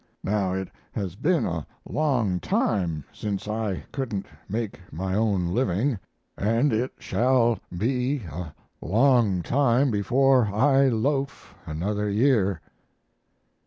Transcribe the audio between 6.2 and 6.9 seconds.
and